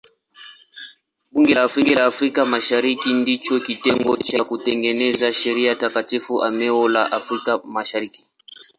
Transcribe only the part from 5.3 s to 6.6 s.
sheria katika